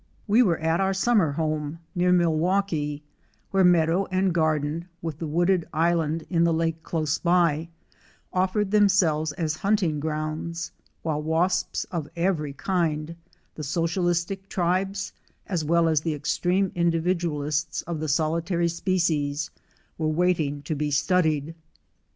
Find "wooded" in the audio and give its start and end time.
5.27-5.67